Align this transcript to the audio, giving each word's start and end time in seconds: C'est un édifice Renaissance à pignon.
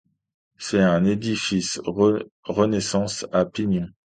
C'est 0.57 0.79
un 0.81 1.05
édifice 1.05 1.79
Renaissance 2.45 3.27
à 3.31 3.45
pignon. 3.45 3.87